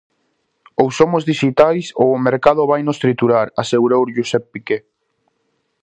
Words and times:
"Ou 0.81 0.87
somos 0.99 1.23
dixitais 1.31 1.85
ou 2.01 2.07
o 2.13 2.23
mercado 2.27 2.67
vainos 2.71 2.99
triturar", 3.03 3.47
asegurou 3.61 4.01
Josep 4.15 4.43
Piqué. 4.53 4.77